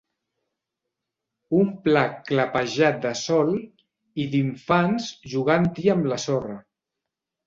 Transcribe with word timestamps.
Un 1.57 1.67
pla 1.87 2.01
clapejat 2.29 2.97
de 3.03 3.11
sol 3.19 3.51
i 4.23 4.25
d'infants 4.31 5.11
jogant-hi 5.35 5.93
am 5.95 6.03
la 6.13 6.19
sorra. 6.25 6.57